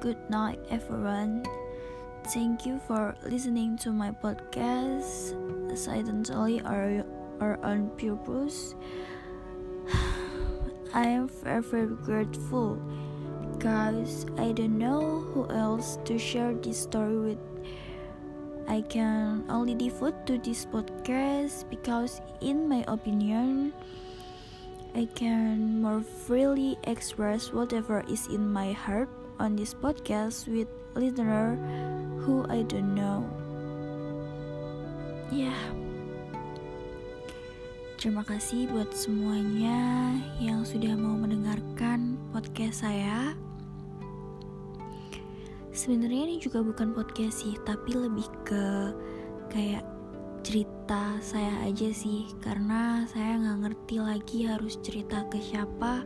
good 0.00 0.30
night, 0.32 0.58
everyone. 0.72 1.44
Thank 2.32 2.64
you 2.64 2.80
for 2.88 3.14
listening 3.28 3.76
to 3.84 3.92
my 3.92 4.10
podcast, 4.10 5.36
silently 5.76 6.64
or, 6.64 7.04
or 7.36 7.60
on 7.60 7.92
purpose. 8.00 8.74
I 10.94 11.04
am 11.04 11.28
very, 11.28 11.92
grateful 12.00 12.80
because 13.52 14.24
I 14.40 14.52
don't 14.52 14.78
know 14.80 15.20
who 15.36 15.44
else 15.52 15.98
to 16.08 16.16
share 16.16 16.54
this 16.54 16.80
story 16.80 17.36
with. 17.36 17.38
I 18.68 18.80
can 18.80 19.44
only 19.50 19.74
devote 19.74 20.24
to 20.32 20.38
this 20.38 20.64
podcast 20.64 21.68
because, 21.68 22.22
in 22.40 22.68
my 22.68 22.88
opinion, 22.88 23.74
I 24.96 25.12
can 25.12 25.82
more 25.82 26.00
freely 26.00 26.78
express 26.84 27.52
whatever 27.52 28.00
is 28.08 28.28
in 28.28 28.48
my 28.48 28.72
heart 28.72 29.19
on 29.40 29.56
this 29.56 29.72
podcast 29.72 30.44
with 30.44 30.68
listener 30.92 31.56
who 32.20 32.44
I 32.52 32.60
don't 32.68 32.92
know. 32.92 33.24
Ya, 35.32 35.48
yeah. 35.48 35.62
terima 37.96 38.20
kasih 38.28 38.68
buat 38.68 38.92
semuanya 38.92 40.12
yang 40.36 40.68
sudah 40.68 40.92
mau 40.92 41.16
mendengarkan 41.16 42.20
podcast 42.36 42.84
saya. 42.84 43.32
Sebenarnya 45.72 46.28
ini 46.28 46.36
juga 46.36 46.60
bukan 46.60 46.92
podcast 46.92 47.40
sih, 47.40 47.56
tapi 47.64 47.96
lebih 47.96 48.28
ke 48.44 48.92
kayak 49.48 49.88
cerita 50.44 51.16
saya 51.20 51.52
aja 51.64 51.88
sih 51.92 52.28
karena 52.40 53.04
saya 53.08 53.36
nggak 53.40 53.58
ngerti 53.64 53.96
lagi 54.00 54.38
harus 54.48 54.80
cerita 54.80 55.24
ke 55.28 55.36
siapa 55.36 56.02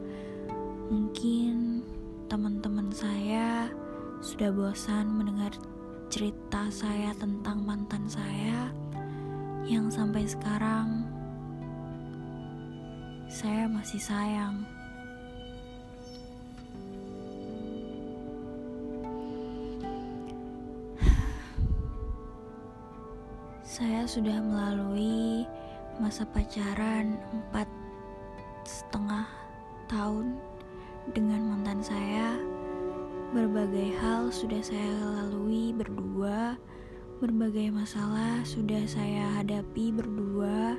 mungkin 0.91 1.87
teman-teman 2.25 2.89
saya 2.89 3.69
sudah 4.25 4.49
bosan 4.49 5.13
mendengar 5.13 5.53
cerita 6.09 6.73
saya 6.73 7.13
tentang 7.21 7.61
mantan 7.61 8.09
saya 8.09 8.73
yang 9.69 9.93
sampai 9.93 10.25
sekarang 10.25 11.05
saya 13.29 13.67
masih 13.67 13.99
sayang. 13.99 14.63
Saya 23.67 24.07
sudah 24.07 24.39
melalui 24.39 25.43
masa 25.99 26.23
pacaran 26.31 27.19
4 27.51 27.84
mantan 31.55 31.79
saya. 31.87 32.35
Berbagai 33.31 33.95
hal 34.03 34.35
sudah 34.35 34.59
saya 34.59 34.91
lalui 35.23 35.71
berdua, 35.71 36.59
berbagai 37.23 37.71
masalah 37.71 38.43
sudah 38.43 38.83
saya 38.91 39.39
hadapi 39.39 39.95
berdua, 39.95 40.75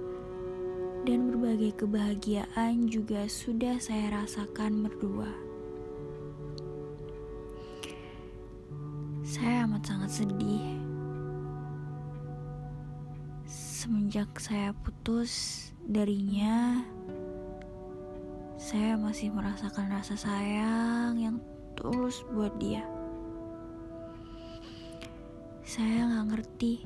dan 1.08 1.32
berbagai 1.32 1.80
kebahagiaan 1.80 2.92
juga 2.92 3.24
sudah 3.32 3.80
saya 3.80 4.20
rasakan 4.20 4.84
berdua. 4.84 5.32
Saya 9.24 9.64
amat 9.64 9.88
sangat 9.88 10.12
sedih 10.12 10.76
semenjak 13.48 14.28
saya 14.44 14.76
putus 14.84 15.72
darinya, 15.88 16.84
saya 18.76 19.00
masih 19.00 19.32
merasakan 19.32 19.88
rasa 19.88 20.20
sayang 20.20 21.16
yang 21.16 21.40
tulus 21.80 22.28
buat 22.36 22.52
dia. 22.60 22.84
Saya 25.64 26.12
nggak 26.12 26.36
ngerti 26.36 26.84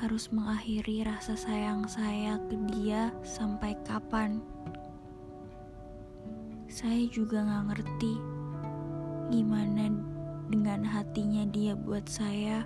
harus 0.00 0.32
mengakhiri 0.32 1.04
rasa 1.04 1.36
sayang 1.36 1.84
saya 1.84 2.40
ke 2.48 2.56
dia 2.72 3.12
sampai 3.28 3.76
kapan. 3.84 4.40
Saya 6.72 7.04
juga 7.12 7.44
nggak 7.44 7.64
ngerti 7.76 8.14
gimana 9.28 9.92
dengan 10.48 10.80
hatinya 10.80 11.44
dia 11.52 11.76
buat 11.76 12.08
saya. 12.08 12.64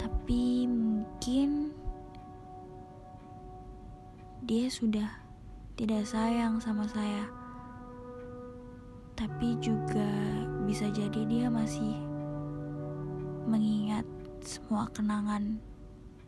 Tapi 0.00 0.64
mungkin 0.64 1.76
dia 4.48 4.72
sudah 4.72 5.19
tidak 5.76 6.06
sayang 6.08 6.58
sama 6.62 6.88
saya. 6.88 7.28
Tapi 9.14 9.58
juga 9.60 10.08
bisa 10.64 10.88
jadi 10.88 11.26
dia 11.28 11.46
masih 11.52 11.94
mengingat 13.44 14.06
semua 14.40 14.88
kenangan 14.90 15.60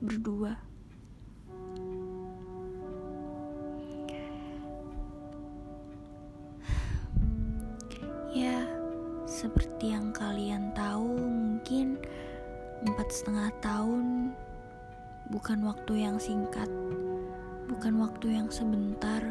berdua. 0.03 0.59
Ya, 8.33 8.65
seperti 9.29 9.93
yang 9.93 10.09
kalian 10.17 10.73
tahu, 10.73 11.21
mungkin 11.21 12.01
empat 12.83 13.13
setengah 13.13 13.53
tahun 13.61 14.33
bukan 15.29 15.61
waktu 15.69 16.09
yang 16.09 16.17
singkat 16.17 16.67
bukan 17.71 17.95
waktu 18.03 18.39
yang 18.39 18.49
sebentar, 18.51 19.23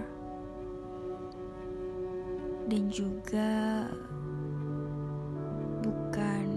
dan 2.71 2.87
juga 2.87 3.87
bukan 5.83 6.47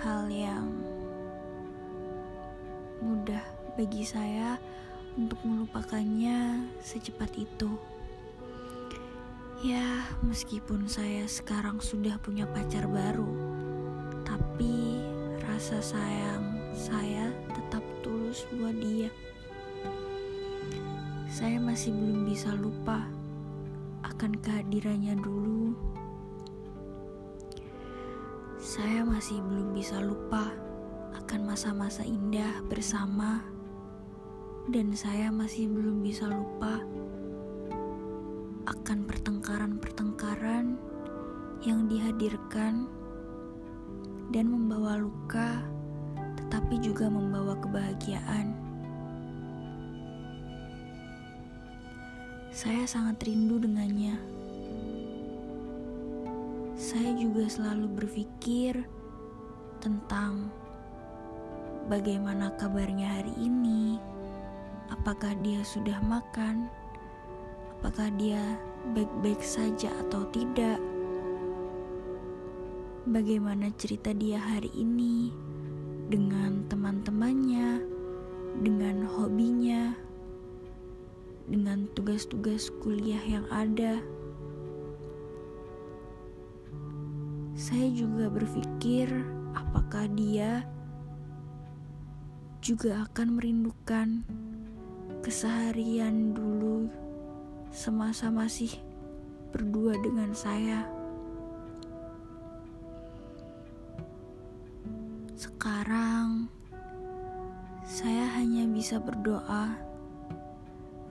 hal 0.00 0.30
yang 0.30 0.70
mudah 3.02 3.44
bagi 3.76 4.06
saya 4.06 4.56
untuk 5.16 5.40
melupakannya 5.44 6.64
secepat 6.80 7.28
itu. 7.36 7.68
Ya, 9.64 10.04
meskipun 10.20 10.84
saya 10.84 11.24
sekarang 11.24 11.80
sudah 11.80 12.20
punya 12.20 12.44
pacar 12.44 12.84
baru, 12.84 13.28
tapi 14.22 15.00
rasa 15.42 15.80
sayang 15.80 16.55
saya 16.76 17.32
tetap 17.56 17.80
tulus 18.04 18.44
buat 18.52 18.76
dia. 18.76 19.08
Saya 21.32 21.56
masih 21.56 21.96
belum 21.96 22.28
bisa 22.28 22.52
lupa 22.52 23.08
akan 24.04 24.36
kehadirannya 24.44 25.16
dulu. 25.16 25.72
Saya 28.60 29.08
masih 29.08 29.40
belum 29.40 29.72
bisa 29.72 30.04
lupa 30.04 30.52
akan 31.16 31.48
masa-masa 31.48 32.04
indah 32.04 32.60
bersama, 32.68 33.40
dan 34.68 34.92
saya 34.92 35.32
masih 35.32 35.72
belum 35.72 36.04
bisa 36.04 36.28
lupa 36.28 36.84
akan 38.68 38.98
pertengkaran-pertengkaran 39.08 40.76
yang 41.64 41.88
dihadirkan 41.88 42.84
dan 44.34 44.50
membawa 44.50 44.98
luka 44.98 45.62
tetapi 46.46 46.78
juga 46.78 47.10
membawa 47.10 47.58
kebahagiaan. 47.58 48.54
Saya 52.54 52.86
sangat 52.86 53.18
rindu 53.26 53.58
dengannya. 53.58 54.14
Saya 56.78 57.18
juga 57.18 57.50
selalu 57.50 57.90
berpikir 57.98 58.78
tentang 59.82 60.46
bagaimana 61.90 62.54
kabarnya 62.54 63.10
hari 63.10 63.34
ini. 63.42 63.98
Apakah 64.94 65.34
dia 65.42 65.66
sudah 65.66 65.98
makan? 66.06 66.70
Apakah 67.74 68.06
dia 68.14 68.38
baik-baik 68.94 69.42
saja 69.42 69.90
atau 70.06 70.22
tidak? 70.30 70.78
Bagaimana 73.10 73.74
cerita 73.74 74.14
dia 74.14 74.38
hari 74.38 74.70
ini? 74.78 75.45
Dengan 76.06 76.62
teman-temannya, 76.70 77.82
dengan 78.62 79.02
hobinya, 79.06 79.94
dengan 81.50 81.86
tugas-tugas 81.98 82.70
kuliah 82.82 83.22
yang 83.26 83.46
ada. 83.50 83.98
Saya 87.58 87.90
juga 87.90 88.30
berpikir, 88.30 89.10
apakah 89.54 90.06
dia 90.14 90.62
juga 92.62 93.06
akan 93.06 93.38
merindukan 93.38 94.08
keseharian 95.22 96.34
dulu 96.34 96.86
semasa 97.70 98.30
masih 98.30 98.70
berdua 99.50 99.94
dengan 100.02 100.30
saya. 100.34 100.95
Sekarang 105.56 106.52
saya 107.80 108.28
hanya 108.36 108.68
bisa 108.68 109.00
berdoa 109.00 109.72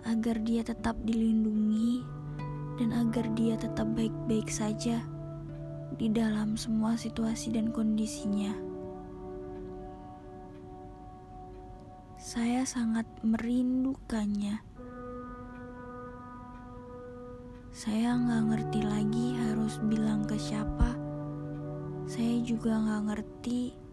agar 0.06 0.38
dia 0.46 0.62
tetap 0.62 0.94
dilindungi 1.02 2.06
dan 2.78 2.94
agar 2.94 3.26
dia 3.34 3.58
tetap 3.58 3.90
baik-baik 3.98 4.46
saja 4.46 5.02
di 5.98 6.14
dalam 6.14 6.54
semua 6.62 6.94
situasi 6.94 7.58
dan 7.58 7.74
kondisinya. 7.74 8.54
Saya 12.22 12.70
sangat 12.70 13.10
merindukannya. 13.26 14.62
Saya 17.74 18.14
nggak 18.14 18.44
ngerti 18.54 18.82
lagi 18.86 19.28
harus 19.42 19.82
bilang 19.90 20.22
ke 20.30 20.38
siapa. 20.38 20.94
Saya 22.06 22.46
juga 22.46 22.78
nggak 22.78 23.04
ngerti 23.10 23.85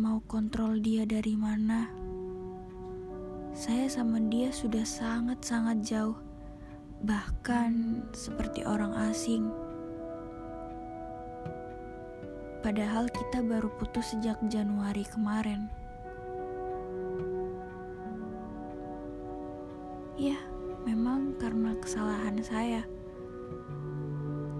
mau 0.00 0.24
kontrol 0.24 0.80
dia 0.80 1.04
dari 1.04 1.36
mana. 1.36 1.92
Saya 3.52 3.84
sama 3.92 4.16
dia 4.32 4.48
sudah 4.48 4.80
sangat-sangat 4.80 5.84
jauh, 5.84 6.16
bahkan 7.04 8.00
seperti 8.16 8.64
orang 8.64 8.96
asing. 9.12 9.52
Padahal 12.64 13.12
kita 13.12 13.44
baru 13.44 13.68
putus 13.76 14.16
sejak 14.16 14.40
Januari 14.48 15.04
kemarin. 15.04 15.68
Ya, 20.16 20.40
memang 20.88 21.36
karena 21.36 21.76
kesalahan 21.76 22.40
saya. 22.40 22.88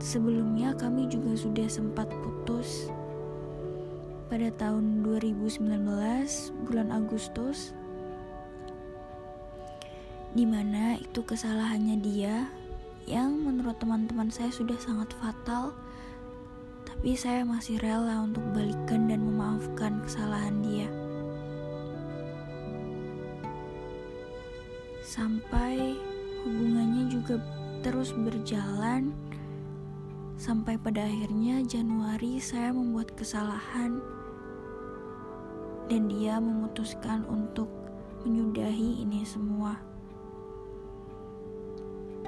Sebelumnya 0.04 0.76
kami 0.76 1.08
juga 1.08 1.32
sudah 1.32 1.68
sempat 1.68 2.12
putus 2.20 2.89
pada 4.30 4.46
tahun 4.54 5.02
2019 5.02 5.66
bulan 6.70 6.94
Agustus 6.94 7.74
di 10.30 10.46
mana 10.46 10.94
itu 10.94 11.26
kesalahannya 11.26 11.98
dia 11.98 12.46
yang 13.10 13.34
menurut 13.42 13.74
teman-teman 13.82 14.30
saya 14.30 14.54
sudah 14.54 14.78
sangat 14.78 15.10
fatal 15.18 15.74
tapi 16.86 17.18
saya 17.18 17.42
masih 17.42 17.82
rela 17.82 18.22
untuk 18.22 18.46
balikan 18.54 19.10
dan 19.10 19.26
memaafkan 19.26 19.98
kesalahan 20.06 20.62
dia. 20.62 20.86
Sampai 25.02 25.98
hubungannya 26.46 27.10
juga 27.10 27.42
terus 27.82 28.14
berjalan 28.14 29.10
sampai 30.38 30.78
pada 30.78 31.02
akhirnya 31.02 31.66
Januari 31.66 32.38
saya 32.38 32.70
membuat 32.70 33.10
kesalahan 33.18 34.19
dan 35.90 36.06
dia 36.06 36.38
memutuskan 36.38 37.26
untuk 37.26 37.66
menyudahi 38.22 39.02
ini 39.02 39.26
semua. 39.26 39.74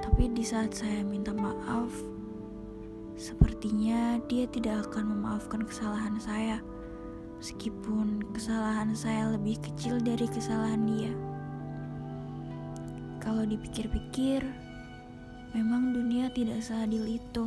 Tapi 0.03 0.27
di 0.35 0.43
saat 0.43 0.75
saya 0.75 0.99
minta 1.07 1.31
maaf, 1.31 1.89
Sepertinya 3.13 4.17
dia 4.25 4.49
tidak 4.49 4.89
akan 4.89 5.13
memaafkan 5.15 5.61
kesalahan 5.69 6.17
saya, 6.17 6.57
meskipun 7.37 8.25
kesalahan 8.33 8.97
saya 8.97 9.37
lebih 9.37 9.61
kecil 9.61 10.01
dari 10.01 10.25
kesalahan 10.25 10.81
dia. 10.89 11.13
Kalau 13.21 13.45
dipikir-pikir, 13.45 14.41
memang 15.53 15.93
dunia 15.93 16.33
tidak 16.33 16.65
seadil 16.65 17.05
itu. 17.05 17.45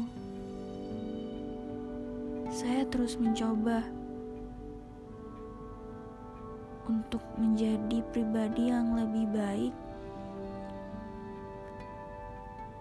Saya 2.55 2.87
terus 2.89 3.19
mencoba 3.19 3.83
untuk 6.87 7.23
menjadi 7.35 7.99
pribadi 8.15 8.71
yang 8.71 8.94
lebih 8.94 9.27
baik, 9.35 9.75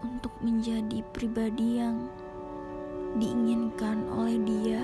untuk 0.06 0.34
menjadi 0.46 1.02
pribadi 1.14 1.82
yang 1.82 2.06
diinginkan 3.18 4.06
oleh 4.14 4.38
dia, 4.46 4.82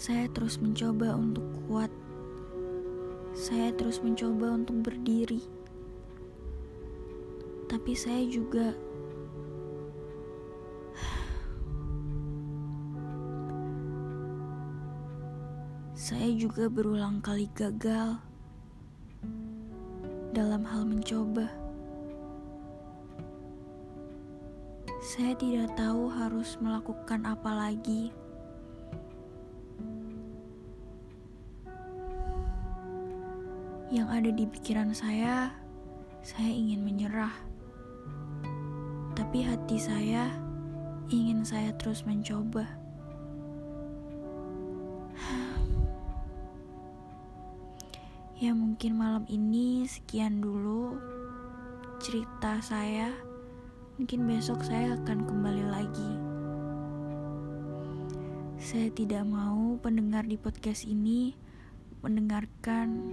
saya 0.00 0.24
terus 0.32 0.56
mencoba 0.56 1.12
untuk 1.12 1.44
kuat. 1.68 1.92
Saya 3.30 3.70
terus 3.76 4.02
mencoba 4.02 4.58
untuk 4.58 4.82
berdiri, 4.82 5.38
tapi 7.70 7.94
saya 7.94 8.26
juga 8.26 8.74
saya 16.10 16.26
juga 16.34 16.66
berulang 16.66 17.22
kali 17.22 17.46
gagal 17.54 18.18
dalam 20.34 20.66
hal 20.66 20.82
mencoba. 20.82 21.46
Saya 25.06 25.38
tidak 25.38 25.70
tahu 25.78 26.10
harus 26.10 26.58
melakukan 26.58 27.22
apa 27.22 27.54
lagi. 27.54 28.10
Yang 33.94 34.08
ada 34.10 34.30
di 34.34 34.44
pikiran 34.50 34.90
saya, 34.90 35.54
saya 36.26 36.50
ingin 36.50 36.82
menyerah. 36.82 37.38
Tapi 39.14 39.46
hati 39.46 39.78
saya 39.78 40.26
ingin 41.06 41.46
saya 41.46 41.70
terus 41.78 42.02
mencoba. 42.02 42.66
Ya 48.40 48.56
mungkin 48.56 48.96
malam 48.96 49.28
ini 49.28 49.84
sekian 49.84 50.40
dulu 50.40 50.96
cerita 52.00 52.56
saya. 52.64 53.12
Mungkin 54.00 54.24
besok 54.24 54.64
saya 54.64 54.96
akan 54.96 55.28
kembali 55.28 55.64
lagi. 55.68 56.12
Saya 58.56 58.88
tidak 58.96 59.28
mau 59.28 59.76
pendengar 59.84 60.24
di 60.24 60.40
podcast 60.40 60.88
ini 60.88 61.36
mendengarkan 62.00 63.12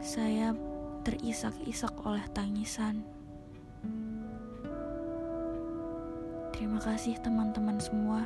saya 0.00 0.56
terisak-isak 1.04 1.92
oleh 2.08 2.24
tangisan. 2.32 3.04
Terima 6.56 6.80
kasih 6.80 7.20
teman-teman 7.20 7.76
semua 7.76 8.24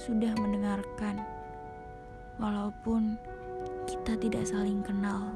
sudah 0.00 0.32
mendengarkan, 0.40 1.20
walaupun 2.40 3.20
kita 3.92 4.16
tidak 4.16 4.48
saling 4.48 4.80
kenal. 4.80 5.28